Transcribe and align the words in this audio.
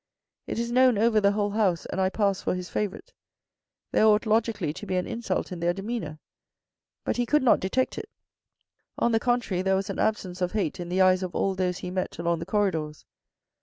It 0.47 0.57
is 0.57 0.71
known 0.71 0.97
over 0.97 1.21
the 1.21 1.33
whole 1.33 1.51
house, 1.51 1.85
and 1.85 2.01
I 2.01 2.09
pass 2.09 2.41
for 2.41 2.55
his 2.55 2.69
favourite. 2.71 3.13
There 3.91 4.07
ought 4.07 4.25
logically 4.25 4.73
to 4.73 4.87
be 4.87 4.95
an 4.95 5.05
insult 5.05 5.51
in 5.51 5.59
their 5.59 5.75
demeanour." 5.75 6.17
But 7.03 7.17
he 7.17 7.27
could 7.27 7.43
not 7.43 7.59
detect 7.59 7.99
it. 7.99 8.09
On 8.97 9.11
the 9.11 9.19
contrary, 9.19 9.61
there 9.61 9.75
was 9.75 9.91
an 9.91 9.99
absence 9.99 10.41
of 10.41 10.53
hate 10.53 10.79
in 10.79 10.89
the 10.89 11.01
eyes 11.01 11.21
of 11.21 11.35
all 11.35 11.53
those 11.53 11.77
he 11.77 11.91
met 11.91 12.17
along 12.17 12.39
the 12.39 12.47
corridors. 12.47 13.05